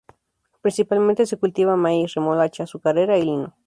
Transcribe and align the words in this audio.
Principalmente 0.63 1.27
se 1.29 1.37
cultiva 1.41 1.77
maiz, 1.83 2.07
remolacha 2.15 2.63
azucarera 2.63 3.19
y 3.19 3.23
lino. 3.29 3.53